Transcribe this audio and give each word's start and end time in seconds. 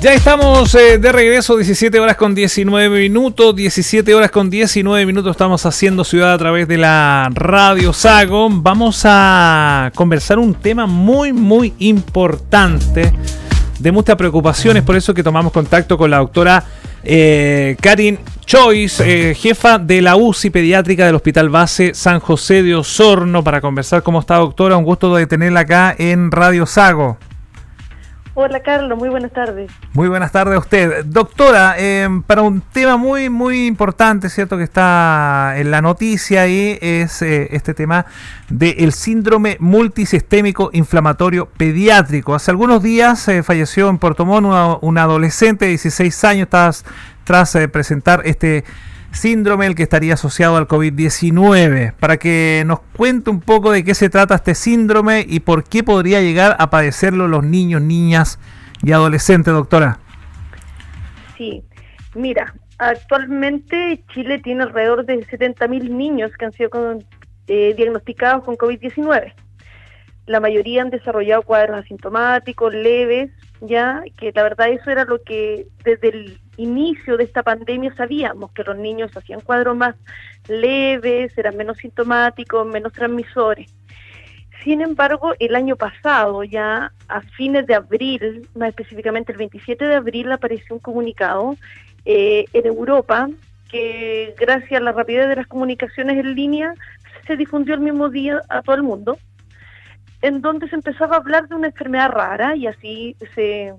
Ya 0.00 0.14
estamos 0.14 0.74
eh, 0.76 0.96
de 0.96 1.12
regreso, 1.12 1.58
17 1.58 2.00
horas 2.00 2.16
con 2.16 2.34
19 2.34 3.00
minutos, 3.00 3.54
17 3.54 4.14
horas 4.14 4.30
con 4.30 4.48
19 4.48 5.04
minutos 5.04 5.32
estamos 5.32 5.66
haciendo 5.66 6.04
ciudad 6.04 6.32
a 6.32 6.38
través 6.38 6.66
de 6.66 6.78
la 6.78 7.28
radio 7.34 7.92
Sago. 7.92 8.48
Vamos 8.50 9.02
a 9.04 9.92
conversar 9.94 10.38
un 10.38 10.54
tema 10.54 10.86
muy, 10.86 11.34
muy 11.34 11.74
importante, 11.80 13.12
de 13.78 13.92
muchas 13.92 14.16
preocupaciones, 14.16 14.84
por 14.84 14.96
eso 14.96 15.12
que 15.12 15.22
tomamos 15.22 15.52
contacto 15.52 15.98
con 15.98 16.10
la 16.10 16.16
doctora 16.16 16.64
eh, 17.04 17.76
Karin 17.78 18.18
Choice, 18.46 19.04
eh, 19.04 19.34
jefa 19.34 19.78
de 19.78 20.00
la 20.00 20.16
UCI 20.16 20.48
pediátrica 20.48 21.04
del 21.04 21.16
Hospital 21.16 21.50
Base 21.50 21.92
San 21.92 22.20
José 22.20 22.62
de 22.62 22.74
Osorno, 22.74 23.44
para 23.44 23.60
conversar 23.60 24.02
cómo 24.02 24.20
está 24.20 24.36
doctora. 24.36 24.78
Un 24.78 24.84
gusto 24.84 25.14
de 25.14 25.26
tenerla 25.26 25.60
acá 25.60 25.94
en 25.98 26.30
Radio 26.30 26.64
Sago. 26.64 27.18
Hola 28.42 28.60
Carlos, 28.60 28.98
muy 28.98 29.10
buenas 29.10 29.32
tardes. 29.32 29.70
Muy 29.92 30.08
buenas 30.08 30.32
tardes 30.32 30.54
a 30.56 30.60
usted. 30.60 31.04
Doctora, 31.04 31.74
em, 31.76 32.22
para 32.22 32.40
un 32.40 32.62
tema 32.62 32.96
muy, 32.96 33.28
muy 33.28 33.66
importante, 33.66 34.30
¿cierto? 34.30 34.56
Que 34.56 34.62
está 34.62 35.52
en 35.58 35.70
la 35.70 35.82
noticia 35.82 36.40
ahí, 36.40 36.78
es 36.80 37.20
eh, 37.20 37.48
este 37.50 37.74
tema 37.74 38.06
del 38.48 38.92
síndrome 38.92 39.58
multisistémico 39.60 40.70
inflamatorio 40.72 41.50
pediátrico. 41.54 42.34
Hace 42.34 42.50
algunos 42.50 42.82
días 42.82 43.28
eh, 43.28 43.42
falleció 43.42 43.90
en 43.90 43.98
Puerto 43.98 44.24
Montt 44.24 44.80
una, 44.80 45.02
adolescente 45.02 45.66
de 45.66 45.72
16 45.72 46.24
años 46.24 46.48
tras, 46.48 46.86
tras 47.24 47.54
eh, 47.56 47.68
presentar 47.68 48.22
este 48.24 48.64
síndrome 49.12 49.66
el 49.66 49.74
que 49.74 49.82
estaría 49.82 50.14
asociado 50.14 50.56
al 50.56 50.68
COVID-19, 50.68 51.94
para 51.94 52.16
que 52.16 52.62
nos 52.66 52.80
cuente 52.96 53.30
un 53.30 53.40
poco 53.40 53.72
de 53.72 53.84
qué 53.84 53.94
se 53.94 54.08
trata 54.08 54.36
este 54.36 54.54
síndrome 54.54 55.24
y 55.28 55.40
por 55.40 55.64
qué 55.64 55.82
podría 55.82 56.20
llegar 56.20 56.56
a 56.58 56.70
padecerlo 56.70 57.28
los 57.28 57.44
niños, 57.44 57.82
niñas 57.82 58.38
y 58.82 58.92
adolescentes, 58.92 59.52
doctora. 59.52 59.98
Sí, 61.36 61.62
mira, 62.14 62.54
actualmente 62.78 64.02
Chile 64.12 64.38
tiene 64.38 64.62
alrededor 64.62 65.04
de 65.04 65.26
70.000 65.26 65.90
niños 65.90 66.30
que 66.38 66.44
han 66.46 66.52
sido 66.52 66.70
eh, 67.46 67.74
diagnosticados 67.76 68.44
con 68.44 68.56
COVID-19. 68.56 69.32
La 70.26 70.40
mayoría 70.40 70.82
han 70.82 70.90
desarrollado 70.90 71.42
cuadros 71.42 71.80
asintomáticos, 71.80 72.72
leves, 72.72 73.30
ya 73.60 74.02
que 74.16 74.32
la 74.32 74.44
verdad 74.44 74.68
eso 74.68 74.90
era 74.90 75.04
lo 75.04 75.22
que 75.22 75.66
desde 75.84 76.08
el 76.08 76.39
inicio 76.60 77.16
de 77.16 77.24
esta 77.24 77.42
pandemia 77.42 77.94
sabíamos 77.94 78.52
que 78.52 78.64
los 78.64 78.76
niños 78.76 79.16
hacían 79.16 79.40
cuadros 79.40 79.76
más 79.76 79.96
leves, 80.48 81.36
eran 81.36 81.56
menos 81.56 81.78
sintomáticos, 81.78 82.66
menos 82.66 82.92
transmisores. 82.92 83.72
Sin 84.64 84.82
embargo, 84.82 85.32
el 85.38 85.54
año 85.54 85.76
pasado, 85.76 86.44
ya 86.44 86.92
a 87.08 87.20
fines 87.22 87.66
de 87.66 87.74
abril, 87.74 88.46
más 88.54 88.70
específicamente 88.70 89.32
el 89.32 89.38
27 89.38 89.84
de 89.86 89.94
abril, 89.94 90.30
apareció 90.32 90.74
un 90.74 90.80
comunicado 90.80 91.56
eh, 92.04 92.44
en 92.52 92.66
Europa 92.66 93.28
que 93.70 94.34
gracias 94.38 94.80
a 94.80 94.84
la 94.84 94.92
rapidez 94.92 95.28
de 95.28 95.36
las 95.36 95.46
comunicaciones 95.46 96.18
en 96.18 96.34
línea 96.34 96.74
se 97.26 97.36
difundió 97.36 97.74
el 97.74 97.80
mismo 97.80 98.08
día 98.10 98.42
a 98.48 98.62
todo 98.62 98.74
el 98.74 98.82
mundo 98.82 99.16
en 100.22 100.42
donde 100.42 100.68
se 100.68 100.74
empezaba 100.74 101.16
a 101.16 101.18
hablar 101.18 101.48
de 101.48 101.54
una 101.54 101.68
enfermedad 101.68 102.10
rara 102.10 102.56
y 102.56 102.66
así 102.66 103.16
se, 103.34 103.72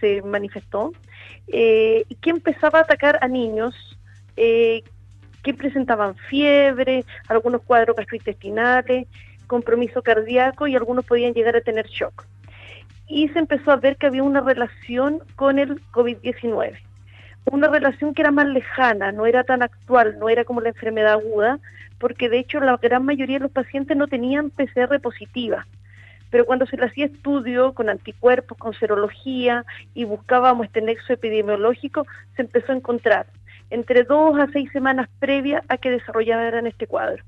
se 0.00 0.22
manifestó, 0.22 0.92
eh, 1.48 2.04
que 2.20 2.30
empezaba 2.30 2.80
a 2.80 2.82
atacar 2.82 3.18
a 3.20 3.28
niños 3.28 3.74
eh, 4.36 4.82
que 5.42 5.54
presentaban 5.54 6.14
fiebre, 6.14 7.04
algunos 7.28 7.62
cuadros 7.62 7.96
gastrointestinales, 7.96 9.08
compromiso 9.46 10.02
cardíaco 10.02 10.66
y 10.66 10.76
algunos 10.76 11.04
podían 11.04 11.34
llegar 11.34 11.56
a 11.56 11.60
tener 11.60 11.86
shock. 11.88 12.26
Y 13.08 13.28
se 13.28 13.40
empezó 13.40 13.72
a 13.72 13.76
ver 13.76 13.96
que 13.96 14.06
había 14.06 14.22
una 14.22 14.40
relación 14.40 15.20
con 15.36 15.58
el 15.58 15.82
COVID-19, 15.90 16.78
una 17.50 17.68
relación 17.68 18.14
que 18.14 18.22
era 18.22 18.30
más 18.30 18.46
lejana, 18.46 19.12
no 19.12 19.26
era 19.26 19.44
tan 19.44 19.62
actual, 19.62 20.18
no 20.18 20.28
era 20.28 20.44
como 20.44 20.60
la 20.60 20.70
enfermedad 20.70 21.14
aguda, 21.14 21.58
porque 21.98 22.28
de 22.28 22.38
hecho 22.38 22.60
la 22.60 22.76
gran 22.76 23.04
mayoría 23.04 23.36
de 23.36 23.44
los 23.44 23.52
pacientes 23.52 23.96
no 23.96 24.06
tenían 24.06 24.50
PCR 24.50 25.00
positiva 25.00 25.66
pero 26.32 26.46
cuando 26.46 26.64
se 26.64 26.78
le 26.78 26.86
hacía 26.86 27.04
estudio 27.04 27.74
con 27.74 27.90
anticuerpos, 27.90 28.56
con 28.56 28.72
serología 28.72 29.66
y 29.92 30.04
buscábamos 30.04 30.64
este 30.64 30.80
nexo 30.80 31.12
epidemiológico, 31.12 32.06
se 32.34 32.42
empezó 32.42 32.72
a 32.72 32.76
encontrar 32.76 33.26
entre 33.68 34.02
dos 34.04 34.38
a 34.38 34.46
seis 34.50 34.72
semanas 34.72 35.10
previas 35.18 35.62
a 35.68 35.76
que 35.76 35.90
desarrollaran 35.90 36.66
este 36.66 36.86
cuadro. 36.86 37.22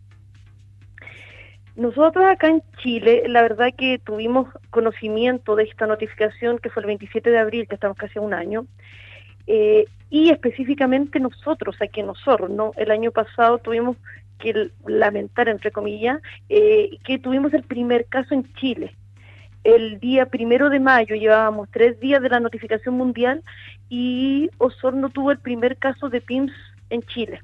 Nosotros 1.76 2.24
acá 2.24 2.48
en 2.48 2.62
Chile, 2.78 3.24
la 3.28 3.42
verdad 3.42 3.74
que 3.76 3.98
tuvimos 3.98 4.48
conocimiento 4.70 5.54
de 5.54 5.64
esta 5.64 5.86
notificación 5.86 6.58
que 6.58 6.70
fue 6.70 6.82
el 6.82 6.86
27 6.86 7.28
de 7.28 7.38
abril, 7.38 7.68
que 7.68 7.74
estamos 7.74 7.98
casi 7.98 8.18
a 8.18 8.22
un 8.22 8.32
año, 8.32 8.64
eh, 9.46 9.84
y 10.08 10.30
específicamente 10.30 11.20
nosotros 11.20 11.76
aquí 11.82 12.00
en 12.00 12.08
Osorno, 12.08 12.72
el 12.76 12.90
año 12.90 13.10
pasado 13.10 13.58
tuvimos 13.58 13.98
que 14.38 14.70
lamentar, 14.86 15.48
entre 15.48 15.70
comillas, 15.70 16.20
eh, 16.48 16.90
que 17.04 17.18
tuvimos 17.18 17.52
el 17.54 17.62
primer 17.62 18.06
caso 18.06 18.34
en 18.34 18.52
Chile. 18.54 18.96
El 19.62 19.98
día 19.98 20.26
primero 20.26 20.68
de 20.68 20.80
mayo 20.80 21.14
llevábamos 21.14 21.68
tres 21.70 21.98
días 21.98 22.20
de 22.20 22.28
la 22.28 22.40
notificación 22.40 22.96
mundial 22.96 23.42
y 23.88 24.50
Osorno 24.58 25.08
tuvo 25.08 25.30
el 25.30 25.38
primer 25.38 25.78
caso 25.78 26.10
de 26.10 26.20
PIMS 26.20 26.52
en 26.90 27.02
Chile, 27.02 27.40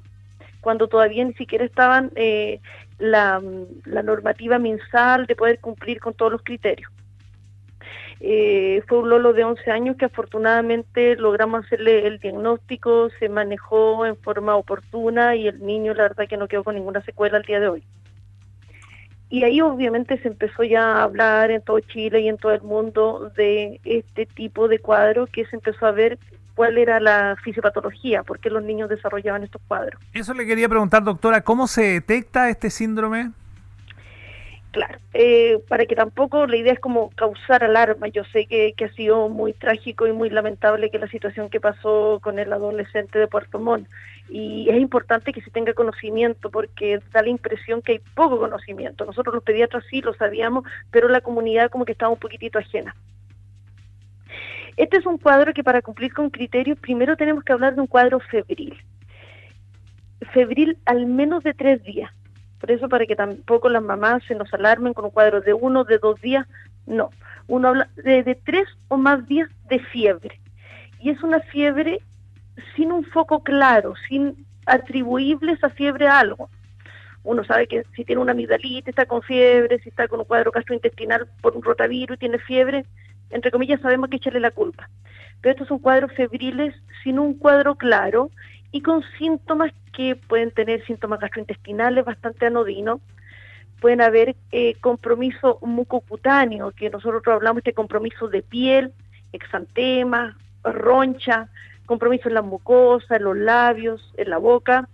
cuando 0.61 0.87
todavía 0.87 1.25
ni 1.25 1.33
siquiera 1.33 1.65
estaban 1.65 2.11
eh, 2.15 2.59
la, 2.99 3.41
la 3.85 4.03
normativa 4.03 4.59
mensal 4.59 5.25
de 5.25 5.35
poder 5.35 5.59
cumplir 5.59 5.99
con 5.99 6.13
todos 6.13 6.31
los 6.31 6.43
criterios. 6.43 6.91
Eh, 8.23 8.83
fue 8.87 8.99
un 8.99 9.09
Lolo 9.09 9.33
de 9.33 9.43
11 9.43 9.71
años 9.71 9.97
que 9.97 10.05
afortunadamente 10.05 11.15
logramos 11.15 11.65
hacerle 11.65 12.05
el 12.05 12.19
diagnóstico, 12.19 13.09
se 13.19 13.29
manejó 13.29 14.05
en 14.05 14.15
forma 14.15 14.55
oportuna 14.55 15.35
y 15.35 15.47
el 15.47 15.65
niño 15.65 15.95
la 15.95 16.03
verdad 16.03 16.27
que 16.27 16.37
no 16.37 16.47
quedó 16.47 16.63
con 16.63 16.75
ninguna 16.75 17.01
secuela 17.01 17.37
al 17.37 17.43
día 17.43 17.59
de 17.59 17.67
hoy. 17.67 17.83
Y 19.29 19.43
ahí 19.43 19.59
obviamente 19.61 20.21
se 20.21 20.27
empezó 20.27 20.63
ya 20.63 20.97
a 20.97 21.03
hablar 21.03 21.49
en 21.49 21.63
todo 21.63 21.79
Chile 21.79 22.21
y 22.21 22.27
en 22.27 22.37
todo 22.37 22.51
el 22.51 22.61
mundo 22.61 23.31
de 23.35 23.79
este 23.85 24.27
tipo 24.27 24.67
de 24.67 24.77
cuadro 24.77 25.25
que 25.25 25.45
se 25.45 25.55
empezó 25.55 25.87
a 25.87 25.91
ver 25.91 26.19
cuál 26.53 26.77
era 26.77 26.99
la 26.99 27.35
fisiopatología, 27.43 28.21
por 28.21 28.39
qué 28.39 28.51
los 28.51 28.61
niños 28.61 28.87
desarrollaban 28.87 29.43
estos 29.43 29.63
cuadros. 29.67 29.99
Eso 30.13 30.35
le 30.35 30.45
quería 30.45 30.69
preguntar, 30.69 31.03
doctora, 31.03 31.41
¿cómo 31.41 31.65
se 31.65 31.83
detecta 31.83 32.49
este 32.49 32.69
síndrome? 32.69 33.31
Claro, 34.71 34.99
eh, 35.13 35.61
para 35.67 35.85
que 35.85 35.95
tampoco 35.97 36.47
la 36.47 36.55
idea 36.55 36.71
es 36.71 36.79
como 36.79 37.09
causar 37.11 37.61
alarma. 37.61 38.07
Yo 38.07 38.23
sé 38.31 38.45
que, 38.45 38.73
ha 38.81 38.93
sido 38.93 39.27
muy 39.27 39.51
trágico 39.51 40.07
y 40.07 40.13
muy 40.13 40.29
lamentable 40.29 40.89
que 40.89 40.97
la 40.97 41.09
situación 41.09 41.49
que 41.49 41.59
pasó 41.59 42.21
con 42.23 42.39
el 42.39 42.53
adolescente 42.53 43.19
de 43.19 43.27
Puerto 43.27 43.59
Montt. 43.59 43.89
Y 44.29 44.69
es 44.69 44.79
importante 44.79 45.33
que 45.33 45.41
se 45.41 45.51
tenga 45.51 45.73
conocimiento 45.73 46.49
porque 46.49 47.01
da 47.11 47.21
la 47.21 47.27
impresión 47.27 47.81
que 47.81 47.93
hay 47.93 47.99
poco 48.15 48.39
conocimiento. 48.39 49.03
Nosotros 49.03 49.35
los 49.35 49.43
pediatras 49.43 49.83
sí 49.89 50.01
lo 50.01 50.13
sabíamos, 50.13 50.63
pero 50.89 51.09
la 51.09 51.19
comunidad 51.19 51.69
como 51.69 51.83
que 51.83 51.91
estaba 51.91 52.13
un 52.13 52.19
poquitito 52.19 52.57
ajena. 52.57 52.95
Este 54.77 54.95
es 54.95 55.05
un 55.05 55.17
cuadro 55.17 55.53
que 55.53 55.65
para 55.65 55.81
cumplir 55.81 56.13
con 56.13 56.29
criterios 56.29 56.79
primero 56.79 57.17
tenemos 57.17 57.43
que 57.43 57.51
hablar 57.51 57.75
de 57.75 57.81
un 57.81 57.87
cuadro 57.87 58.21
febril. 58.21 58.81
Febril 60.33 60.77
al 60.85 61.07
menos 61.07 61.43
de 61.43 61.53
tres 61.53 61.83
días 61.83 62.09
por 62.61 62.69
eso, 62.69 62.87
para 62.87 63.07
que 63.07 63.15
tampoco 63.15 63.69
las 63.69 63.81
mamás 63.81 64.23
se 64.27 64.35
nos 64.35 64.53
alarmen 64.53 64.93
con 64.93 65.05
un 65.05 65.11
cuadro 65.11 65.41
de 65.41 65.51
uno, 65.51 65.83
de 65.83 65.97
dos 65.97 66.21
días, 66.21 66.47
no. 66.85 67.09
Uno 67.47 67.69
habla 67.69 67.89
de, 67.95 68.39
tres 68.45 68.67
o 68.87 68.97
más 68.97 69.27
días 69.27 69.49
de 69.67 69.79
fiebre. 69.79 70.39
Y 70.99 71.09
es 71.09 71.23
una 71.23 71.39
fiebre 71.39 71.99
sin 72.75 72.91
un 72.91 73.03
foco 73.03 73.41
claro, 73.41 73.95
sin 74.07 74.45
atribuible 74.67 75.53
esa 75.53 75.71
fiebre 75.71 76.07
a 76.07 76.19
algo. 76.19 76.51
Uno 77.23 77.43
sabe 77.43 77.67
que 77.67 77.83
si 77.95 78.05
tiene 78.05 78.21
una 78.21 78.33
amigdalitis, 78.33 78.89
está 78.89 79.07
con 79.07 79.23
fiebre, 79.23 79.79
si 79.79 79.89
está 79.89 80.07
con 80.07 80.19
un 80.19 80.25
cuadro 80.25 80.51
gastrointestinal 80.51 81.27
por 81.41 81.55
un 81.55 81.63
rotavirus 81.63 82.17
y 82.17 82.19
tiene 82.19 82.37
fiebre, 82.37 82.85
entre 83.31 83.49
comillas 83.49 83.81
sabemos 83.81 84.09
que 84.09 84.17
echarle 84.17 84.39
la 84.39 84.51
culpa. 84.51 84.87
Pero 85.41 85.53
estos 85.53 85.67
son 85.67 85.79
cuadros 85.79 86.13
febriles 86.13 86.75
sin 87.03 87.17
un 87.17 87.33
cuadro 87.33 87.73
claro 87.73 88.29
y 88.71 88.81
con 88.81 89.03
síntomas 89.17 89.71
que 89.93 90.15
pueden 90.15 90.51
tener 90.51 90.85
síntomas 90.85 91.19
gastrointestinales 91.19 92.05
bastante 92.05 92.45
anodinos, 92.45 93.01
pueden 93.79 94.01
haber 94.01 94.35
eh, 94.51 94.75
compromiso 94.79 95.59
mucocutáneo, 95.61 96.71
que 96.71 96.89
nosotros 96.89 97.23
hablamos 97.27 97.63
de 97.63 97.73
compromiso 97.73 98.27
de 98.27 98.43
piel, 98.43 98.93
exantema, 99.33 100.37
roncha, 100.63 101.49
compromiso 101.85 102.29
en 102.29 102.35
la 102.35 102.41
mucosa, 102.41 103.17
en 103.17 103.23
los 103.23 103.35
labios, 103.35 104.13
en 104.17 104.29
la 104.29 104.37
boca, 104.37 104.87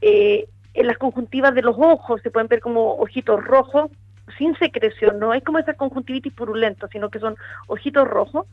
eh, 0.00 0.48
en 0.74 0.86
las 0.86 0.98
conjuntivas 0.98 1.54
de 1.54 1.62
los 1.62 1.76
ojos 1.78 2.20
se 2.22 2.30
pueden 2.30 2.48
ver 2.48 2.60
como 2.60 2.94
ojitos 2.94 3.44
rojos, 3.44 3.90
sin 4.38 4.56
secreción, 4.58 5.18
no 5.18 5.34
es 5.34 5.44
como 5.44 5.58
esa 5.58 5.74
conjuntivitis 5.74 6.32
purulenta, 6.32 6.88
sino 6.88 7.10
que 7.10 7.18
son 7.18 7.36
ojitos 7.66 8.08
rojos, 8.08 8.46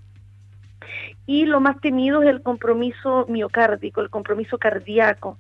y 1.26 1.46
lo 1.46 1.60
más 1.60 1.80
temido 1.82 2.24
es 2.24 2.30
el 2.30 2.42
compromiso 2.42 3.26
miocárdico, 3.30 4.02
el 4.02 4.10
compromiso 4.10 4.58
cardíaco, 4.58 5.38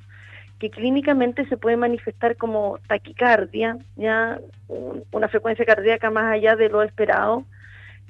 que 0.60 0.70
clínicamente 0.70 1.48
se 1.48 1.58
puede 1.58 1.78
manifestar 1.78 2.36
como 2.36 2.80
taquicardia, 2.88 3.78
ya 3.96 4.40
una 5.12 5.30
frecuencia 5.30 5.66
cardíaca 5.66 6.12
más 6.12 6.34
allá 6.34 6.56
de 6.56 6.70
lo 6.70 6.84
esperado, 6.84 7.46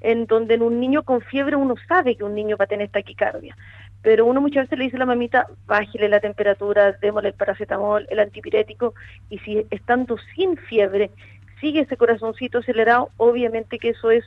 en 0.01 0.25
donde 0.25 0.55
en 0.55 0.61
un 0.61 0.79
niño 0.79 1.03
con 1.03 1.21
fiebre 1.21 1.55
uno 1.55 1.75
sabe 1.87 2.15
que 2.15 2.23
un 2.23 2.33
niño 2.33 2.57
va 2.57 2.65
a 2.65 2.69
tener 2.69 2.89
taquicardia, 2.89 3.55
pero 4.01 4.25
uno 4.25 4.41
muchas 4.41 4.65
veces 4.65 4.79
le 4.79 4.85
dice 4.85 4.95
a 4.95 4.99
la 4.99 5.05
mamita, 5.05 5.47
bájele 5.67 6.09
la 6.09 6.19
temperatura, 6.19 6.93
démosle 6.93 7.29
el 7.29 7.35
paracetamol, 7.35 8.07
el 8.09 8.19
antipirético, 8.19 8.93
y 9.29 9.39
si 9.39 9.65
estando 9.69 10.17
sin 10.35 10.57
fiebre 10.57 11.11
sigue 11.59 11.81
ese 11.81 11.97
corazoncito 11.97 12.59
acelerado, 12.59 13.09
obviamente 13.17 13.77
que 13.77 13.89
eso 13.89 14.09
es 14.11 14.23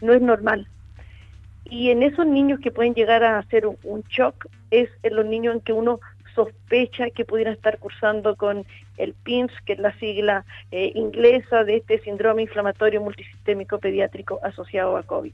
no 0.00 0.12
es 0.12 0.20
normal. 0.20 0.68
Y 1.64 1.90
en 1.90 2.02
esos 2.02 2.26
niños 2.26 2.60
que 2.60 2.70
pueden 2.70 2.94
llegar 2.94 3.24
a 3.24 3.38
hacer 3.38 3.66
un, 3.66 4.02
shock, 4.08 4.46
es 4.70 4.90
en 5.02 5.16
los 5.16 5.26
niños 5.26 5.54
en 5.54 5.60
que 5.60 5.72
uno 5.72 6.00
sospecha 6.34 7.10
que 7.10 7.24
pudieran 7.24 7.54
estar 7.54 7.78
cursando 7.78 8.36
con 8.36 8.66
el 8.96 9.14
PIMS, 9.14 9.52
que 9.64 9.74
es 9.74 9.78
la 9.78 9.96
sigla 9.98 10.44
eh, 10.72 10.92
inglesa 10.94 11.64
de 11.64 11.76
este 11.76 12.00
síndrome 12.00 12.42
inflamatorio 12.42 13.00
multisistémico 13.00 13.78
pediátrico 13.78 14.40
asociado 14.42 14.96
a 14.96 15.04
COVID. 15.04 15.32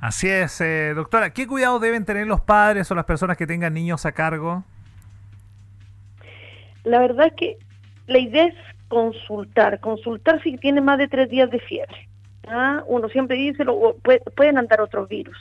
Así 0.00 0.28
es, 0.28 0.60
eh, 0.60 0.92
doctora. 0.94 1.30
¿Qué 1.30 1.46
cuidado 1.46 1.78
deben 1.78 2.04
tener 2.04 2.26
los 2.26 2.40
padres 2.40 2.90
o 2.90 2.94
las 2.94 3.04
personas 3.04 3.36
que 3.36 3.46
tengan 3.46 3.72
niños 3.72 4.04
a 4.04 4.12
cargo? 4.12 4.64
La 6.84 6.98
verdad 7.00 7.28
es 7.28 7.32
que 7.34 7.58
la 8.06 8.18
idea 8.18 8.46
es 8.46 8.54
consultar, 8.88 9.80
consultar 9.80 10.42
si 10.42 10.56
tiene 10.58 10.80
más 10.80 10.98
de 10.98 11.08
tres 11.08 11.30
días 11.30 11.50
de 11.50 11.58
fiebre. 11.58 12.08
¿Ah? 12.48 12.82
Uno 12.86 13.08
siempre 13.08 13.36
dice, 13.36 13.64
lo, 13.64 13.96
pueden 14.36 14.58
andar 14.58 14.80
otros 14.80 15.08
virus. 15.08 15.36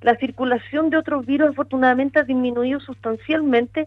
La 0.00 0.16
circulación 0.16 0.90
de 0.90 0.96
otros 0.96 1.26
virus 1.26 1.50
afortunadamente 1.50 2.20
ha 2.20 2.22
disminuido 2.22 2.80
sustancialmente 2.80 3.86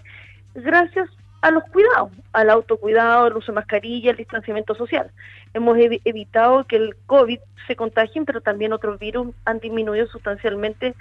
gracias 0.54 1.10
a 1.42 1.52
los 1.52 1.64
cuidados, 1.66 2.12
al 2.34 2.50
autocuidado, 2.50 3.26
al 3.26 3.38
uso 3.38 3.52
de 3.52 3.56
mascarilla, 3.56 4.12
al 4.12 4.18
distanciamiento 4.18 4.76
social. 4.76 5.10
Hemos 5.54 5.78
evitado 5.78 6.66
que 6.66 6.76
el 6.76 6.96
COVID 7.08 7.40
se 7.68 7.76
contagien, 7.76 8.26
pero 8.26 8.42
también 8.42 8.74
otros 8.74 9.00
virus 9.00 9.34
han 9.46 9.60
disminuido 9.60 10.06
sustancialmente 10.08 10.94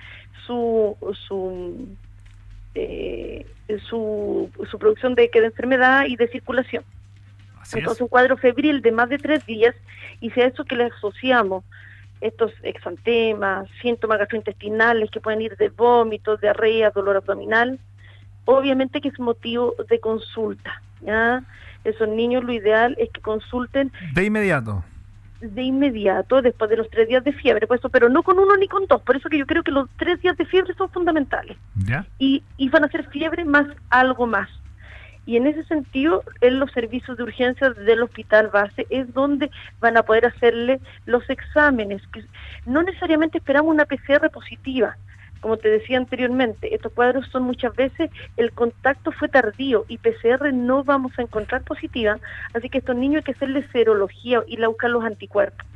su 0.47 0.97
su, 1.27 1.89
eh, 2.75 3.47
su, 3.89 4.51
su, 4.71 4.79
producción 4.79 5.15
de, 5.15 5.29
de 5.33 5.45
enfermedad 5.45 6.07
y 6.07 6.17
de 6.17 6.29
circulación. 6.29 6.85
Entonces, 7.73 8.01
un 8.01 8.09
cuadro 8.09 8.37
febril 8.37 8.83
de 8.83 8.93
más 8.93 9.09
de 9.09 9.19
tres 9.19 9.45
días, 9.47 9.75
y 10.21 10.31
si 10.31 10.41
a 10.41 10.47
eso 10.47 10.65
que 10.65 10.77
le 10.77 10.85
asociamos 10.85 11.65
estos 12.21 12.53
exantemas, 12.63 13.69
síntomas 13.81 14.19
gastrointestinales 14.19 15.11
que 15.11 15.21
pueden 15.21 15.41
ir 15.41 15.57
de 15.57 15.71
vómitos, 15.71 16.41
diarrea, 16.41 16.91
dolor 16.91 17.17
abdominal, 17.17 17.79
obviamente 18.45 19.01
que 19.01 19.09
es 19.09 19.19
motivo 19.19 19.75
de 19.89 20.01
consulta. 20.01 20.83
¿ya? 21.01 21.43
Esos 21.85 22.09
niños 22.09 22.45
lo 22.45 22.53
ideal 22.53 22.95
es 22.99 23.11
que 23.11 23.21
consulten. 23.21 23.93
De 24.15 24.25
inmediato. 24.25 24.85
De 25.41 25.63
inmediato, 25.63 26.43
después 26.43 26.69
de 26.69 26.77
los 26.77 26.91
tres 26.91 27.09
días 27.09 27.25
de 27.25 27.33
fiebre, 27.33 27.67
pues, 27.67 27.81
pero 27.91 28.11
no 28.11 28.23
con 28.23 28.39
uno 28.39 28.57
ni 28.57 28.69
con 28.69 28.87
dos. 28.87 29.01
Por 29.01 29.17
eso 29.17 29.31
que 29.31 29.39
yo 29.39 29.47
creo 29.47 29.63
que 29.63 29.71
los 29.71 29.89
tres 29.97 30.21
días 30.21 30.37
de 30.37 30.45
fiebre 30.45 30.75
son 30.75 30.91
fundamentales. 30.91 31.57
¿Ya? 31.77 32.07
Y, 32.19 32.43
y 32.59 32.69
van 32.69 32.85
a 32.85 32.89
ser 32.89 33.09
fiebre 33.09 33.47
más 33.47 33.67
algo 33.89 34.27
más. 34.27 34.51
Y 35.27 35.37
en 35.37 35.47
ese 35.47 35.65
sentido, 35.65 36.23
en 36.41 36.59
los 36.59 36.73
servicios 36.73 37.17
de 37.17 37.23
urgencia 37.23 37.71
del 37.71 38.03
hospital 38.03 38.49
base 38.49 38.87
es 38.91 39.13
donde 39.13 39.51
van 39.81 39.97
a 39.97 40.03
poder 40.03 40.27
hacerle 40.27 40.81
los 41.07 41.29
exámenes. 41.29 42.03
No 42.67 42.83
necesariamente 42.83 43.39
esperamos 43.39 43.73
una 43.73 43.85
PCR 43.85 44.31
positiva, 44.31 44.97
como 45.41 45.57
te 45.57 45.69
decía 45.69 45.97
anteriormente, 45.97 46.75
estos 46.75 46.93
cuadros 46.93 47.27
son 47.29 47.45
muchas 47.45 47.75
veces 47.75 48.11
el 48.37 48.53
contacto 48.53 49.11
fue 49.11 49.29
tardío 49.29 49.87
y 49.89 49.99
PCR 49.99 50.53
no 50.53 50.85
vamos 50.85 51.19
a 51.19 51.23
encontrar 51.23 51.63
positiva, 51.63 52.19
así 52.53 52.69
que 52.69 52.79
estos 52.79 52.97
niños 52.97 53.19
hay 53.19 53.25
que 53.25 53.33
hacerles 53.33 53.71
serología 53.73 54.43
y 54.47 54.57
la 54.59 54.69
buscar 54.69 54.91
los 54.91 55.05
anticuerpos. 55.05 55.67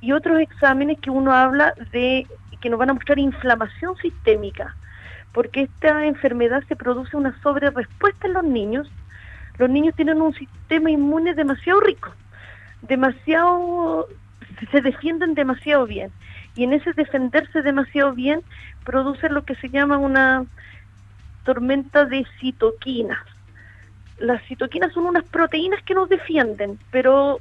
Y 0.00 0.12
otros 0.12 0.38
exámenes 0.38 1.00
que 1.00 1.10
uno 1.10 1.32
habla 1.32 1.74
de 1.92 2.26
que 2.60 2.70
nos 2.70 2.78
van 2.78 2.90
a 2.90 2.94
mostrar 2.94 3.18
inflamación 3.18 3.96
sistémica, 3.96 4.76
porque 5.34 5.62
esta 5.62 6.06
enfermedad 6.06 6.62
se 6.68 6.76
produce 6.76 7.16
una 7.16 7.38
sobrerespuesta 7.42 8.28
en 8.28 8.34
los 8.34 8.44
niños. 8.44 8.88
Los 9.58 9.68
niños 9.68 9.94
tienen 9.96 10.22
un 10.22 10.32
sistema 10.32 10.90
inmune 10.90 11.34
demasiado 11.34 11.80
rico, 11.80 12.14
demasiado 12.82 14.06
se 14.70 14.80
defienden 14.80 15.34
demasiado 15.34 15.86
bien 15.86 16.12
y 16.54 16.62
en 16.64 16.72
ese 16.72 16.92
defenderse 16.92 17.62
demasiado 17.62 18.12
bien 18.12 18.40
produce 18.84 19.28
lo 19.28 19.44
que 19.44 19.56
se 19.56 19.68
llama 19.68 19.98
una 19.98 20.46
tormenta 21.44 22.04
de 22.04 22.24
citoquinas. 22.40 23.18
Las 24.18 24.42
citoquinas 24.44 24.92
son 24.92 25.06
unas 25.06 25.24
proteínas 25.24 25.82
que 25.82 25.94
nos 25.94 26.08
defienden, 26.08 26.78
pero 26.92 27.40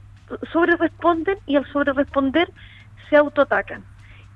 sobre 0.52 0.76
responden 0.76 1.38
y 1.46 1.56
al 1.56 1.66
sobre 1.72 1.94
responder 1.94 2.50
se 3.10 3.18
autoatacan 3.18 3.84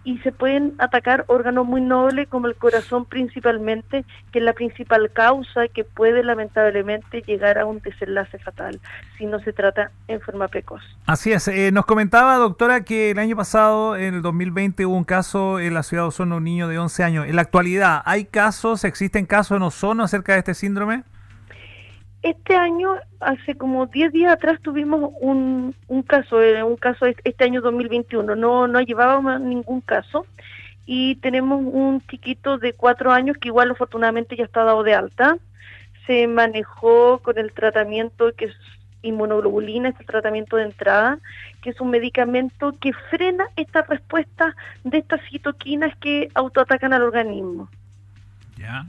y 0.08 0.18
se 0.20 0.32
pueden 0.32 0.74
atacar 0.78 1.26
órganos 1.28 1.66
muy 1.66 1.82
nobles 1.82 2.30
como 2.30 2.48
el 2.48 2.56
corazón 2.56 3.04
principalmente, 3.04 4.06
que 4.32 4.40
es 4.40 4.46
la 4.46 4.54
principal 4.54 5.12
causa 5.12 5.68
que 5.68 5.84
puede 5.84 6.24
lamentablemente 6.24 7.24
llegar 7.24 7.58
a 7.58 7.66
un 7.66 7.82
desenlace 7.82 8.40
fatal 8.40 8.80
si 9.18 9.26
no 9.26 9.42
se 9.42 9.52
trata 9.52 9.92
en 10.08 10.22
forma 10.22 10.48
precoz. 10.48 10.82
Así 11.08 11.34
es, 11.34 11.50
eh, 11.50 11.74
nos 11.74 11.86
comentaba 11.86 12.38
doctora 12.38 12.86
que 12.86 13.12
el 13.12 13.20
año 13.20 13.36
pasado, 13.36 13.98
en 13.98 14.14
el 14.14 14.22
2020, 14.22 14.86
hubo 14.86 14.96
un 14.96 15.04
caso 15.04 15.60
en 15.60 15.74
la 15.74 15.84
ciudad 15.84 16.04
de 16.04 16.08
Osorno, 16.08 16.38
un 16.38 16.46
niño 16.46 16.70
de 16.70 16.80
11 16.80 17.04
años. 17.04 17.28
En 17.28 17.36
la 17.36 17.42
actualidad, 17.42 18.02
¿hay 18.06 18.24
casos, 18.24 18.86
existen 18.86 19.26
casos 19.26 19.58
en 19.58 19.64
Osorno 19.64 20.06
acerca 20.06 20.32
de 20.32 20.40
este 20.40 20.54
síndrome? 20.54 21.04
Este 22.24 22.56
año, 22.56 22.96
hace 23.20 23.56
como 23.56 23.86
10 23.86 24.12
días 24.12 24.34
atrás, 24.34 24.60
tuvimos 24.62 25.12
un, 25.22 25.76
un 25.88 26.02
caso, 26.04 26.42
eh, 26.42 26.64
un 26.64 26.76
caso 26.76 27.06
este 27.06 27.44
año 27.44 27.62
2021. 27.62 28.36
No, 28.36 28.68
no 28.68 28.82
llevábamos 28.82 29.40
ningún 29.40 29.82
caso 29.82 30.26
y 30.86 31.16
tenemos 31.18 31.62
un 31.64 32.02
chiquito 32.08 32.58
de 32.58 32.74
4 32.74 33.12
años 33.12 33.38
que 33.38 33.50
igual 33.50 33.72
afortunadamente 33.72 34.36
ya 34.36 34.46
está 34.46 34.64
dado 34.64 34.84
de 34.84 34.96
alta. 34.96 35.38
Se 36.08 36.28
manejó 36.28 37.20
con 37.20 37.38
el 37.38 37.52
tratamiento 37.52 38.34
que 38.36 38.46
es 38.46 38.56
inmunoglobulina, 39.04 39.90
este 39.90 40.04
tratamiento 40.04 40.58
de 40.58 40.64
entrada, 40.64 41.20
que 41.62 41.70
es 41.70 41.80
un 41.80 41.90
medicamento 41.92 42.74
que 42.80 42.94
frena 43.10 43.48
esta 43.56 43.84
respuesta 43.84 44.56
de 44.84 45.00
estas 45.00 45.22
citoquinas 45.30 45.96
que 45.98 46.30
autoatacan 46.34 46.94
al 46.94 47.04
organismo. 47.04 47.70
Ya. 48.58 48.86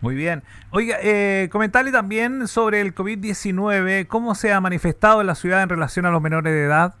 Muy 0.00 0.14
bien. 0.14 0.42
Oiga, 0.70 0.96
eh, 1.02 1.48
comentarle 1.52 1.92
también 1.92 2.48
sobre 2.48 2.80
el 2.80 2.94
COVID-19, 2.94 4.06
¿cómo 4.06 4.34
se 4.34 4.52
ha 4.52 4.60
manifestado 4.60 5.20
en 5.20 5.26
la 5.26 5.34
ciudad 5.34 5.62
en 5.62 5.68
relación 5.68 6.06
a 6.06 6.10
los 6.10 6.22
menores 6.22 6.52
de 6.52 6.64
edad? 6.64 6.94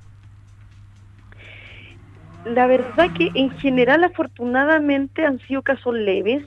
La 2.44 2.66
verdad 2.66 3.12
que 3.16 3.30
en 3.34 3.50
general 3.58 4.04
afortunadamente 4.04 5.24
han 5.24 5.38
sido 5.40 5.62
casos 5.62 5.94
leves, 5.94 6.44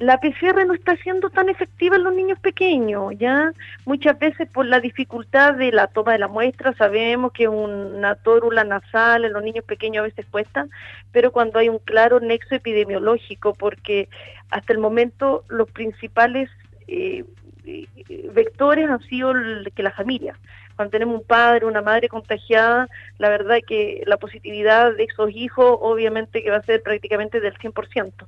la 0.00 0.18
PCR 0.18 0.66
no 0.66 0.74
está 0.74 0.96
siendo 0.96 1.30
tan 1.30 1.48
efectiva 1.48 1.96
en 1.96 2.02
los 2.02 2.14
niños 2.14 2.38
pequeños, 2.40 3.12
¿ya? 3.16 3.52
Muchas 3.84 4.18
veces 4.18 4.48
por 4.50 4.66
la 4.66 4.80
dificultad 4.80 5.54
de 5.54 5.70
la 5.70 5.86
toma 5.86 6.12
de 6.12 6.18
la 6.18 6.26
muestra, 6.26 6.72
sabemos 6.74 7.32
que 7.32 7.46
una 7.46 8.16
tórula 8.16 8.64
nasal 8.64 9.24
en 9.24 9.32
los 9.32 9.42
niños 9.42 9.64
pequeños 9.64 10.00
a 10.00 10.08
veces 10.08 10.26
cuesta, 10.26 10.66
pero 11.12 11.30
cuando 11.30 11.60
hay 11.60 11.68
un 11.68 11.78
claro 11.78 12.18
nexo 12.18 12.56
epidemiológico, 12.56 13.54
porque 13.54 14.08
hasta 14.50 14.72
el 14.72 14.80
momento 14.80 15.44
los 15.48 15.70
principales 15.70 16.50
eh, 16.88 17.24
eh, 17.64 17.86
vectores 18.32 18.90
han 18.90 19.00
sido 19.02 19.32
que 19.74 19.82
la 19.84 19.92
familia. 19.92 20.36
Cuando 20.74 20.90
tenemos 20.90 21.20
un 21.20 21.26
padre, 21.26 21.66
una 21.66 21.82
madre 21.82 22.08
contagiada, 22.08 22.88
la 23.18 23.28
verdad 23.28 23.58
que 23.64 24.02
la 24.06 24.16
positividad 24.16 24.92
de 24.96 25.04
esos 25.04 25.30
hijos 25.30 25.78
obviamente 25.80 26.42
que 26.42 26.50
va 26.50 26.56
a 26.56 26.62
ser 26.62 26.82
prácticamente 26.82 27.38
del 27.38 27.56
100% 27.58 28.26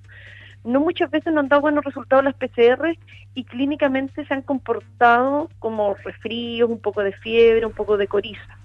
no 0.67 0.81
muchas 0.81 1.11
veces 1.11 1.33
nos 1.33 1.45
han 1.45 1.49
dado 1.49 1.63
buenos 1.63 1.85
resultados 1.85 2.25
las 2.25 2.35
PCR 2.35 2.99
y 3.35 3.45
clínicamente 3.45 4.27
se 4.27 4.35
han 4.35 4.43
comportado 4.43 5.49
como 5.61 5.95
resfríos, 5.95 6.69
un 6.69 6.81
poco 6.81 7.03
de 7.03 7.13
fiebre, 7.13 7.65
un 7.65 7.73
poco 7.73 7.97
de 7.97 8.09
coriza. 8.09 8.59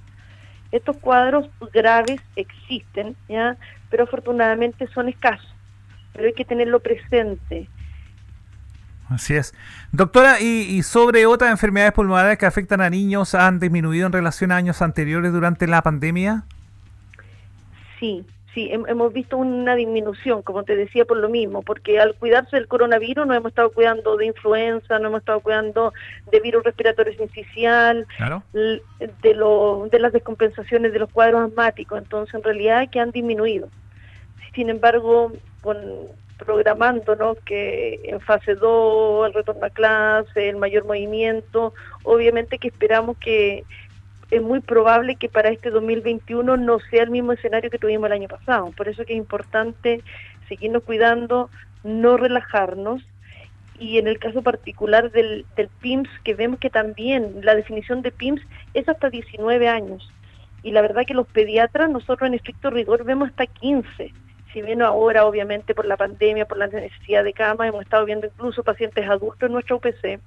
Estos 0.71 0.97
cuadros 0.97 1.49
graves 1.73 2.21
existen, 2.35 3.15
¿ya? 3.29 3.55
pero 3.89 4.05
afortunadamente 4.05 4.87
son 4.87 5.09
escasos, 5.09 5.53
pero 6.13 6.27
hay 6.27 6.33
que 6.33 6.45
tenerlo 6.45 6.79
presente. 6.79 7.67
Así 9.09 9.35
es. 9.35 9.53
Doctora, 9.91 10.39
¿y, 10.39 10.45
¿y, 10.45 10.83
sobre 10.83 11.25
otras 11.25 11.51
enfermedades 11.51 11.91
pulmonares 11.91 12.37
que 12.37 12.45
afectan 12.45 12.79
a 12.79 12.89
niños 12.89 13.35
han 13.35 13.59
disminuido 13.59 14.07
en 14.07 14.13
relación 14.13 14.53
a 14.53 14.55
años 14.55 14.81
anteriores 14.81 15.33
durante 15.33 15.67
la 15.67 15.81
pandemia? 15.81 16.45
Sí, 17.99 18.25
sí, 18.53 18.69
hemos 18.71 19.13
visto 19.13 19.37
una 19.37 19.75
disminución, 19.75 20.41
como 20.41 20.63
te 20.63 20.75
decía, 20.75 21.05
por 21.05 21.17
lo 21.17 21.29
mismo, 21.29 21.61
porque 21.61 21.99
al 21.99 22.15
cuidarse 22.15 22.55
del 22.55 22.67
coronavirus 22.67 23.25
no 23.25 23.33
hemos 23.33 23.49
estado 23.49 23.71
cuidando 23.71 24.17
de 24.17 24.25
influenza, 24.25 24.99
no 24.99 25.07
hemos 25.07 25.21
estado 25.21 25.39
cuidando 25.39 25.93
de 26.31 26.39
virus 26.39 26.63
respiratorio 26.63 27.13
sincicial, 27.13 28.05
de, 28.53 29.33
lo, 29.33 29.87
de 29.91 29.99
las 29.99 30.13
descompensaciones 30.13 30.93
de 30.93 30.99
los 30.99 31.09
cuadros 31.11 31.49
asmáticos, 31.49 31.97
entonces 31.99 32.35
en 32.35 32.43
realidad 32.43 32.89
que 32.89 32.99
han 32.99 33.11
disminuido. 33.11 33.69
Sin 34.53 34.69
embargo, 34.69 35.31
con, 35.61 35.77
programándonos 36.37 37.37
que 37.45 37.99
en 38.03 38.19
fase 38.19 38.55
2, 38.55 39.27
el 39.27 39.33
retorno 39.33 39.65
a 39.65 39.69
clase, 39.69 40.49
el 40.49 40.57
mayor 40.57 40.85
movimiento, 40.85 41.73
obviamente 42.03 42.57
que 42.57 42.67
esperamos 42.67 43.17
que 43.17 43.63
es 44.31 44.41
muy 44.41 44.61
probable 44.61 45.17
que 45.17 45.29
para 45.29 45.49
este 45.49 45.69
2021 45.69 46.55
no 46.57 46.79
sea 46.79 47.03
el 47.03 47.11
mismo 47.11 47.33
escenario 47.33 47.69
que 47.69 47.77
tuvimos 47.77 48.07
el 48.07 48.13
año 48.13 48.29
pasado. 48.29 48.71
Por 48.71 48.87
eso 48.87 49.05
que 49.05 49.13
es 49.13 49.17
importante 49.17 50.01
seguirnos 50.47 50.83
cuidando, 50.83 51.49
no 51.83 52.17
relajarnos. 52.17 53.03
Y 53.77 53.97
en 53.97 54.07
el 54.07 54.19
caso 54.19 54.41
particular 54.41 55.11
del, 55.11 55.45
PIMS, 55.81 56.09
que 56.23 56.33
vemos 56.33 56.59
que 56.59 56.69
también 56.69 57.41
la 57.41 57.55
definición 57.55 58.01
de 58.01 58.11
PIMS 58.11 58.41
es 58.73 58.87
hasta 58.87 59.09
19 59.09 59.67
años. 59.67 60.09
Y 60.63 60.71
la 60.71 60.81
verdad 60.81 61.05
que 61.05 61.13
los 61.13 61.27
pediatras, 61.27 61.89
nosotros 61.89 62.27
en 62.27 62.35
estricto 62.35 62.69
rigor 62.69 63.03
vemos 63.03 63.29
hasta 63.29 63.45
15 63.45 64.13
si 64.53 64.61
bien 64.61 64.81
ahora 64.81 65.25
obviamente 65.25 65.73
por 65.73 65.85
la 65.85 65.95
pandemia, 65.95 66.45
por 66.45 66.57
la 66.57 66.67
necesidad 66.67 67.23
de 67.23 67.31
cama, 67.31 67.69
hemos 67.69 67.83
estado 67.83 68.03
viendo 68.03 68.27
incluso 68.27 68.63
pacientes 68.63 69.09
adultos 69.09 69.47
en 69.47 69.53
nuestra 69.53 69.77
UPC, 69.77 70.19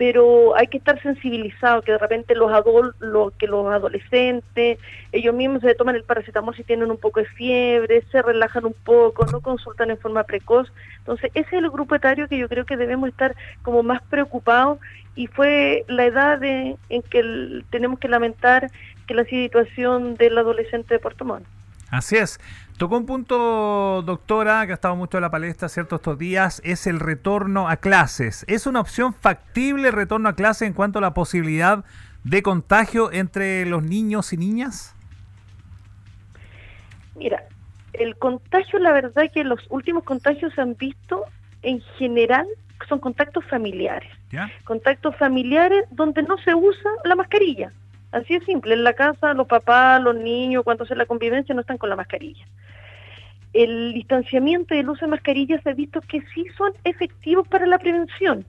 pero 0.00 0.56
hay 0.56 0.68
que 0.68 0.78
estar 0.78 0.98
sensibilizados 1.02 1.84
que 1.84 1.92
de 1.92 1.98
repente 1.98 2.34
los 2.34 2.50
adol 2.50 2.94
que 3.36 3.46
los 3.46 3.66
adolescentes 3.66 4.78
ellos 5.12 5.34
mismos 5.34 5.60
se 5.60 5.74
toman 5.74 5.94
el 5.94 6.04
paracetamol 6.04 6.56
si 6.56 6.64
tienen 6.64 6.90
un 6.90 6.96
poco 6.96 7.20
de 7.20 7.26
fiebre 7.26 8.02
se 8.10 8.22
relajan 8.22 8.64
un 8.64 8.72
poco 8.72 9.26
no 9.26 9.42
consultan 9.42 9.90
en 9.90 9.98
forma 9.98 10.24
precoz. 10.24 10.72
Entonces 11.00 11.30
ese 11.34 11.48
es 11.54 11.62
el 11.62 11.68
grupo 11.68 11.94
etario 11.96 12.28
que 12.28 12.38
yo 12.38 12.48
creo 12.48 12.64
que 12.64 12.78
debemos 12.78 13.10
estar 13.10 13.36
como 13.60 13.82
más 13.82 14.00
preocupados 14.08 14.78
y 15.16 15.26
fue 15.26 15.84
la 15.86 16.06
edad 16.06 16.42
en 16.42 16.78
que 17.10 17.62
tenemos 17.68 17.98
que 17.98 18.08
lamentar 18.08 18.70
que 19.06 19.12
la 19.12 19.24
situación 19.24 20.14
del 20.14 20.38
adolescente 20.38 20.94
de 20.94 21.00
Puerto 21.00 21.26
Montt 21.26 21.44
Así 21.90 22.16
es. 22.16 22.38
Tocó 22.78 22.96
un 22.96 23.06
punto, 23.06 24.02
doctora, 24.02 24.64
que 24.64 24.72
ha 24.72 24.74
estado 24.74 24.96
mucho 24.96 25.18
en 25.18 25.22
la 25.22 25.30
palestra 25.30 25.68
ciertos 25.68 26.00
estos 26.00 26.18
días, 26.18 26.62
es 26.64 26.86
el 26.86 27.00
retorno 27.00 27.68
a 27.68 27.76
clases. 27.76 28.44
¿Es 28.48 28.66
una 28.66 28.80
opción 28.80 29.12
factible 29.12 29.88
el 29.88 29.94
retorno 29.94 30.28
a 30.28 30.34
clases 30.34 30.68
en 30.68 30.72
cuanto 30.72 30.98
a 30.98 31.02
la 31.02 31.12
posibilidad 31.12 31.84
de 32.24 32.42
contagio 32.42 33.12
entre 33.12 33.66
los 33.66 33.82
niños 33.82 34.32
y 34.32 34.36
niñas? 34.36 34.94
Mira, 37.16 37.44
el 37.92 38.16
contagio, 38.16 38.78
la 38.78 38.92
verdad 38.92 39.24
que 39.32 39.44
los 39.44 39.60
últimos 39.68 40.04
contagios 40.04 40.54
se 40.54 40.60
han 40.60 40.74
visto 40.76 41.24
en 41.62 41.80
general 41.98 42.46
son 42.88 42.98
contactos 42.98 43.44
familiares. 43.46 44.10
Contactos 44.64 45.16
familiares 45.16 45.84
donde 45.90 46.22
no 46.22 46.38
se 46.38 46.54
usa 46.54 46.90
la 47.04 47.14
mascarilla. 47.14 47.72
Así 48.12 48.34
es 48.34 48.44
simple, 48.44 48.74
en 48.74 48.84
la 48.84 48.94
casa 48.94 49.34
los 49.34 49.46
papás, 49.46 50.02
los 50.02 50.16
niños, 50.16 50.64
cuando 50.64 50.84
hacen 50.84 50.98
la 50.98 51.06
convivencia 51.06 51.54
no 51.54 51.60
están 51.60 51.78
con 51.78 51.90
la 51.90 51.96
mascarilla. 51.96 52.44
El 53.52 53.94
distanciamiento 53.94 54.74
y 54.74 54.78
el 54.78 54.88
uso 54.88 55.04
de 55.04 55.10
mascarillas 55.12 55.62
se 55.62 55.70
ha 55.70 55.74
visto 55.74 56.00
que 56.00 56.22
sí 56.34 56.44
son 56.56 56.72
efectivos 56.84 57.46
para 57.48 57.66
la 57.66 57.78
prevención. 57.78 58.44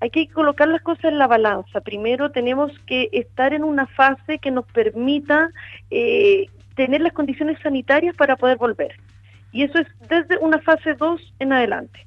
Hay 0.00 0.10
que 0.10 0.28
colocar 0.28 0.68
las 0.68 0.82
cosas 0.82 1.06
en 1.06 1.18
la 1.18 1.26
balanza. 1.26 1.80
Primero 1.80 2.30
tenemos 2.30 2.72
que 2.86 3.08
estar 3.12 3.52
en 3.52 3.64
una 3.64 3.86
fase 3.86 4.38
que 4.38 4.52
nos 4.52 4.64
permita 4.66 5.50
eh, 5.90 6.46
tener 6.76 7.00
las 7.00 7.12
condiciones 7.12 7.58
sanitarias 7.62 8.14
para 8.14 8.36
poder 8.36 8.58
volver. 8.58 8.94
Y 9.50 9.64
eso 9.64 9.78
es 9.78 9.88
desde 10.08 10.38
una 10.38 10.60
fase 10.60 10.94
2 10.94 11.34
en 11.40 11.52
adelante. 11.52 12.06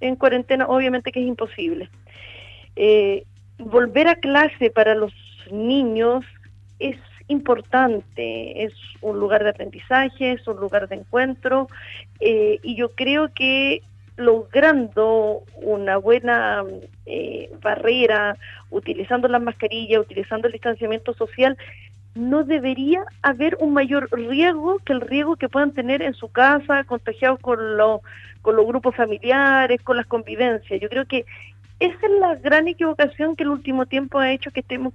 En 0.00 0.14
cuarentena 0.14 0.66
obviamente 0.66 1.10
que 1.10 1.20
es 1.20 1.26
imposible. 1.26 1.88
Eh, 2.76 3.24
volver 3.58 4.08
a 4.08 4.16
clase 4.16 4.70
para 4.70 4.94
los 4.94 5.12
niños 5.52 6.24
es 6.78 6.96
importante, 7.28 8.64
es 8.64 8.72
un 9.00 9.18
lugar 9.18 9.44
de 9.44 9.50
aprendizaje, 9.50 10.32
es 10.32 10.46
un 10.46 10.56
lugar 10.56 10.88
de 10.88 10.96
encuentro 10.96 11.68
eh, 12.20 12.58
y 12.62 12.76
yo 12.76 12.90
creo 12.90 13.32
que 13.32 13.82
logrando 14.16 15.42
una 15.56 15.96
buena 15.96 16.62
eh, 17.06 17.50
barrera, 17.60 18.36
utilizando 18.70 19.26
las 19.28 19.42
mascarillas, 19.42 20.00
utilizando 20.00 20.46
el 20.46 20.52
distanciamiento 20.52 21.14
social, 21.14 21.56
no 22.14 22.44
debería 22.44 23.04
haber 23.22 23.56
un 23.58 23.72
mayor 23.72 24.08
riesgo 24.12 24.78
que 24.84 24.92
el 24.92 25.00
riesgo 25.00 25.34
que 25.36 25.48
puedan 25.48 25.72
tener 25.72 26.00
en 26.00 26.14
su 26.14 26.28
casa, 26.28 26.84
contagiados 26.84 27.40
con, 27.40 27.76
los 27.76 28.02
con 28.40 28.54
los 28.54 28.66
grupos 28.66 28.94
familiares, 28.94 29.82
con 29.82 29.96
las 29.96 30.06
convivencias. 30.06 30.80
Yo 30.80 30.88
creo 30.88 31.06
que 31.06 31.24
esa 31.80 32.06
es 32.06 32.12
la 32.20 32.36
gran 32.36 32.68
equivocación 32.68 33.34
que 33.34 33.42
el 33.42 33.48
último 33.48 33.86
tiempo 33.86 34.18
ha 34.18 34.30
hecho 34.30 34.52
que 34.52 34.60
estemos 34.60 34.94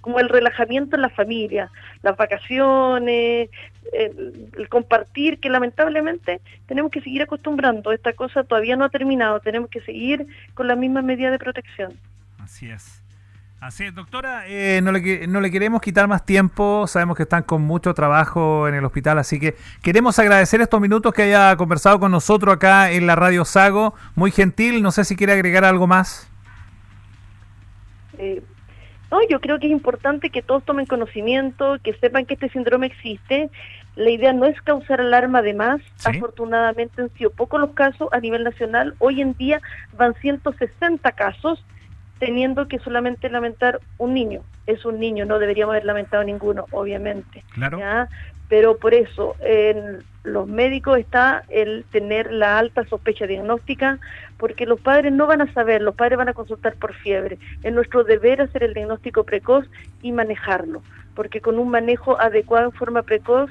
como 0.00 0.20
el 0.20 0.28
relajamiento 0.28 0.96
en 0.96 1.02
la 1.02 1.08
familia, 1.10 1.70
las 2.02 2.16
vacaciones, 2.16 3.50
el, 3.92 4.68
compartir, 4.68 5.38
que 5.38 5.50
lamentablemente 5.50 6.40
tenemos 6.66 6.90
que 6.90 7.00
seguir 7.00 7.22
acostumbrando. 7.22 7.92
Esta 7.92 8.12
cosa 8.12 8.44
todavía 8.44 8.76
no 8.76 8.84
ha 8.84 8.88
terminado, 8.88 9.40
tenemos 9.40 9.70
que 9.70 9.80
seguir 9.80 10.26
con 10.54 10.68
la 10.68 10.76
misma 10.76 11.02
medida 11.02 11.30
de 11.30 11.38
protección. 11.38 11.94
Así 12.38 12.70
es. 12.70 13.02
Así 13.58 13.84
es, 13.84 13.94
doctora, 13.94 14.44
eh, 14.46 14.80
no, 14.82 14.92
le, 14.92 15.26
no 15.26 15.40
le 15.40 15.50
queremos 15.50 15.80
quitar 15.80 16.06
más 16.06 16.26
tiempo, 16.26 16.86
sabemos 16.86 17.16
que 17.16 17.22
están 17.22 17.42
con 17.42 17.62
mucho 17.62 17.94
trabajo 17.94 18.68
en 18.68 18.74
el 18.74 18.84
hospital, 18.84 19.18
así 19.18 19.40
que 19.40 19.56
queremos 19.82 20.18
agradecer 20.18 20.60
estos 20.60 20.78
minutos 20.78 21.14
que 21.14 21.22
haya 21.22 21.56
conversado 21.56 21.98
con 21.98 22.12
nosotros 22.12 22.54
acá 22.54 22.90
en 22.92 23.06
la 23.06 23.16
Radio 23.16 23.46
Sago, 23.46 23.94
muy 24.14 24.30
gentil, 24.30 24.82
no 24.82 24.92
sé 24.92 25.04
si 25.04 25.16
quiere 25.16 25.32
agregar 25.32 25.64
algo 25.64 25.86
más. 25.86 26.28
Eh, 28.18 28.42
no, 29.10 29.18
yo 29.28 29.40
creo 29.40 29.58
que 29.58 29.66
es 29.66 29.72
importante 29.72 30.30
que 30.30 30.42
todos 30.42 30.64
tomen 30.64 30.86
conocimiento, 30.86 31.78
que 31.82 31.94
sepan 31.94 32.26
que 32.26 32.34
este 32.34 32.48
síndrome 32.48 32.86
existe. 32.86 33.50
La 33.94 34.10
idea 34.10 34.32
no 34.32 34.46
es 34.46 34.60
causar 34.62 35.00
alarma 35.00 35.42
de 35.42 35.54
más. 35.54 35.80
Afortunadamente 36.04 37.02
han 37.02 37.10
sido 37.14 37.30
pocos 37.30 37.60
los 37.60 37.70
casos 37.70 38.08
a 38.12 38.20
nivel 38.20 38.44
nacional. 38.44 38.94
Hoy 38.98 39.20
en 39.20 39.34
día 39.34 39.60
van 39.96 40.14
160 40.14 41.12
casos, 41.12 41.64
teniendo 42.18 42.66
que 42.66 42.78
solamente 42.80 43.30
lamentar 43.30 43.80
un 43.98 44.14
niño. 44.14 44.42
Es 44.66 44.84
un 44.84 44.98
niño, 44.98 45.24
no 45.24 45.38
deberíamos 45.38 45.74
haber 45.74 45.84
lamentado 45.84 46.24
ninguno, 46.24 46.66
obviamente. 46.72 47.44
Claro 47.54 47.78
pero 48.48 48.78
por 48.78 48.94
eso 48.94 49.34
en 49.40 50.04
los 50.26 50.48
médicos 50.48 50.98
está 50.98 51.44
el 51.48 51.84
tener 51.90 52.32
la 52.32 52.58
alta 52.58 52.84
sospecha 52.84 53.26
diagnóstica, 53.26 53.98
porque 54.38 54.66
los 54.66 54.80
padres 54.80 55.12
no 55.12 55.26
van 55.26 55.40
a 55.40 55.52
saber, 55.52 55.80
los 55.80 55.94
padres 55.94 56.18
van 56.18 56.28
a 56.28 56.34
consultar 56.34 56.74
por 56.74 56.94
fiebre. 56.94 57.38
Es 57.62 57.72
nuestro 57.72 58.04
deber 58.04 58.40
hacer 58.40 58.64
el 58.64 58.74
diagnóstico 58.74 59.24
precoz 59.24 59.64
y 60.02 60.12
manejarlo, 60.12 60.82
porque 61.14 61.40
con 61.40 61.58
un 61.58 61.70
manejo 61.70 62.20
adecuado 62.20 62.66
en 62.66 62.72
forma 62.72 63.02
precoz, 63.02 63.50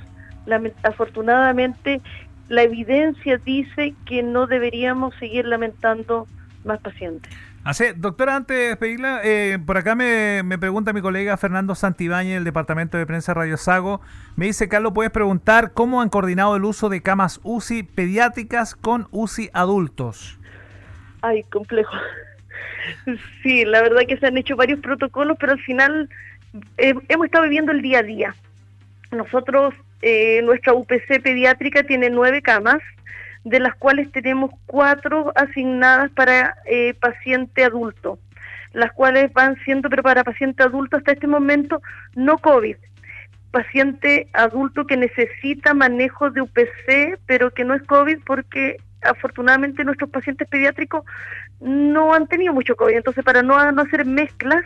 afortunadamente 0.83 2.01
la 2.49 2.63
evidencia 2.63 3.37
dice 3.37 3.95
que 4.05 4.21
no 4.21 4.45
deberíamos 4.45 5.15
seguir 5.15 5.45
lamentando 5.45 6.27
más 6.63 6.79
pacientes. 6.79 7.33
Así, 7.65 7.85
doctora, 7.95 8.35
antes 8.35 8.55
de 8.55 8.67
despedirla, 8.67 9.21
eh, 9.23 9.57
por 9.65 9.75
acá 9.75 9.95
me, 9.95 10.43
pregunta 10.59 10.93
mi 10.93 11.01
colega 11.01 11.35
Fernando 11.35 11.73
Santibáñez 11.73 12.35
del 12.35 12.43
Departamento 12.43 12.95
de 12.95 13.07
Prensa 13.07 13.33
Radio 13.33 13.57
Sago. 13.57 14.01
Me 14.35 14.45
dice, 14.45 14.69
Carlos, 14.69 14.91
puedes 14.93 15.11
preguntar 15.11 15.71
cómo 15.73 16.03
han 16.03 16.09
coordinado 16.09 16.55
el 16.55 16.63
uso 16.63 16.89
de 16.89 17.01
camas 17.01 17.39
UCI 17.41 17.81
pediátricas 17.81 18.75
con 18.75 19.07
UCI 19.09 19.49
adultos. 19.51 20.37
Ay, 21.23 21.41
complejo. 21.51 21.95
Sí, 23.41 23.65
la 23.65 23.81
verdad 23.81 24.03
que 24.07 24.17
se 24.17 24.27
han 24.27 24.37
hecho 24.37 24.55
varios 24.55 24.79
protocolos, 24.79 25.35
pero 25.39 25.53
al 25.53 25.59
final 25.61 26.07
eh, 26.77 26.93
hemos 27.09 27.25
estado 27.25 27.45
viviendo 27.45 27.71
el 27.71 27.81
día 27.81 27.99
a 27.99 28.03
día. 28.03 28.35
Nosotros, 29.09 29.73
eh, 30.03 30.39
nuestra 30.43 30.73
UPC 30.73 31.19
pediátrica 31.19 31.81
tiene 31.81 32.11
nueve 32.11 32.43
camas 32.43 32.83
de 33.45 33.59
las 33.59 33.75
cuales 33.75 34.11
tenemos 34.11 34.51
cuatro 34.65 35.31
asignadas 35.35 36.11
para 36.11 36.57
eh, 36.65 36.95
paciente 36.95 37.63
adulto, 37.63 38.19
las 38.73 38.91
cuales 38.91 39.31
van 39.33 39.55
siendo, 39.63 39.89
pero 39.89 40.03
para 40.03 40.23
paciente 40.23 40.63
adulto 40.63 40.97
hasta 40.97 41.13
este 41.13 41.27
momento 41.27 41.81
no 42.15 42.39
COVID. 42.39 42.75
Paciente 43.51 44.27
adulto 44.33 44.85
que 44.85 44.97
necesita 44.97 45.73
manejo 45.73 46.31
de 46.31 46.41
UPC, 46.41 47.19
pero 47.27 47.51
que 47.51 47.63
no 47.63 47.75
es 47.75 47.83
COVID 47.83 48.17
porque 48.25 48.77
afortunadamente 49.03 49.83
nuestros 49.83 50.09
pacientes 50.09 50.47
pediátricos 50.47 51.05
no 51.61 52.13
han 52.15 52.27
tenido 52.27 52.51
mucho 52.51 52.75
COVID. 52.75 52.95
Entonces, 52.95 53.23
para 53.23 53.43
no, 53.43 53.71
no 53.71 53.83
hacer 53.83 54.05
mezclas, 54.05 54.65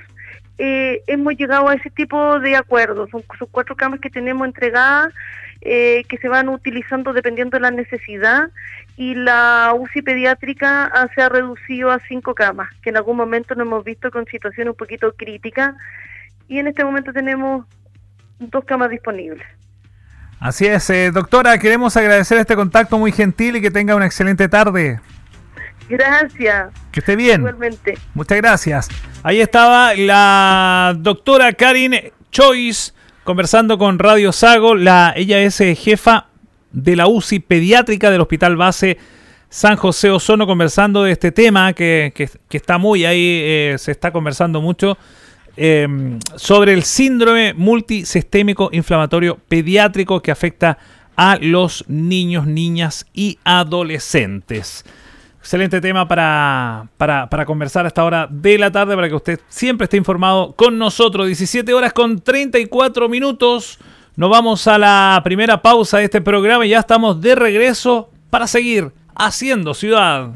eh, 0.60 1.02
hemos 1.08 1.36
llegado 1.36 1.70
a 1.70 1.74
ese 1.74 1.90
tipo 1.90 2.40
de 2.40 2.56
acuerdos. 2.56 3.10
Son, 3.10 3.24
son 3.38 3.48
cuatro 3.50 3.76
camas 3.76 4.00
que 4.02 4.10
tenemos 4.10 4.46
entregadas 4.46 5.14
eh, 5.62 6.04
que 6.08 6.18
se 6.18 6.30
van 6.30 6.48
utilizando 6.48 7.12
dependiendo 7.12 7.58
de 7.58 7.62
la 7.62 7.72
necesidad 7.72 8.50
y 8.96 9.16
la 9.16 9.74
UCI 9.76 10.02
pediátrica 10.02 10.90
se 11.16 11.22
ha 11.22 11.28
reducido 11.28 11.92
a 11.92 12.00
cinco 12.08 12.34
camas, 12.34 12.70
que 12.82 12.92
en 12.92 12.98
algún 12.98 13.18
momento 13.18 13.56
nos 13.56 13.68
hemos 13.68 13.84
visto 13.84 14.12
con 14.12 14.26
situaciones 14.26 14.72
un 14.72 14.78
poquito 14.78 15.14
críticas 15.18 15.76
y 16.48 16.60
en 16.60 16.68
este 16.68 16.84
momento 16.86 17.12
tenemos 17.12 17.66
dos 18.40 18.64
camas 18.64 18.90
disponibles. 18.90 19.46
Así 20.40 20.66
es, 20.66 20.90
eh, 20.90 21.12
doctora, 21.12 21.58
queremos 21.58 21.98
agradecer 21.98 22.38
este 22.38 22.56
contacto 22.56 22.98
muy 22.98 23.12
gentil 23.12 23.58
y 23.58 23.62
que 23.62 23.72
tenga 23.72 23.96
una 23.96 24.06
excelente 24.06 24.48
tarde. 24.48 25.02
Gracias. 25.90 26.72
Que 26.92 27.00
esté 27.00 27.16
bien. 27.16 27.42
Igualmente. 27.42 27.98
Muchas 28.14 28.38
gracias. 28.38 28.88
Ahí 29.24 29.42
estaba 29.42 29.96
la 29.96 30.96
doctora 30.98 31.52
Karin 31.54 31.96
Choice 32.32 32.94
conversando 33.24 33.78
con 33.78 34.00
Radio 34.00 34.32
Sago. 34.32 34.76
La, 34.76 35.14
ella 35.16 35.40
es 35.40 35.60
eh, 35.62 35.76
jefa 35.76 36.28
de 36.72 36.96
la 36.96 37.08
UCI 37.08 37.40
pediátrica 37.40 38.12
del 38.12 38.22
Hospital 38.22 38.56
Base 38.56 38.98
San 39.50 39.78
José 39.78 40.12
Ozono, 40.12 40.46
conversando 40.46 41.04
de 41.04 41.12
este 41.12 41.32
tema 41.32 41.74
que, 41.74 42.14
está 42.52 42.78
muy 42.78 43.06
ahí, 43.06 43.42
eh, 43.44 43.76
se 43.80 43.92
está 43.92 44.12
conversando 44.12 44.62
mucho. 44.62 44.98
em, 45.58 46.20
sobre 46.38 46.72
el 46.72 46.84
síndrome 46.84 47.54
multisistémico 47.54 48.70
inflamatorio 48.72 49.38
pediátrico 49.50 50.22
que 50.22 50.32
afecta 50.32 50.78
a 51.18 51.38
los 51.42 51.84
niños, 51.90 52.46
niñas 52.48 53.06
y 53.14 53.40
adolescentes. 53.44 54.86
Excelente 55.40 55.80
tema 55.80 56.08
para, 56.08 56.88
para, 56.98 57.30
para, 57.30 57.46
conversar 57.46 57.86
a 57.86 57.88
esta 57.88 58.04
hora 58.04 58.28
de 58.30 58.58
la 58.58 58.72
tarde, 58.72 58.96
para 58.96 59.08
que 59.08 59.16
usted 59.16 59.40
siempre 59.48 59.86
esté 59.86 59.98
informado 59.98 60.54
con 60.54 60.78
nosotros. 60.78 61.28
17 61.28 61.74
horas 61.74 61.94
con 61.94 62.20
34 62.20 63.08
minutos. 63.08 63.80
Nos 64.16 64.30
vamos 64.30 64.68
a 64.68 64.78
la 64.78 65.22
primera 65.24 65.62
pausa 65.62 66.00
de 66.00 66.04
este 66.04 66.20
programa 66.20 66.66
y 66.66 66.70
ya 66.70 66.80
estamos 66.80 67.22
de 67.22 67.36
regreso 67.36 68.10
para 68.30 68.48
seguir 68.48 68.92
haciendo 69.16 69.74
ciudad. 69.74 70.32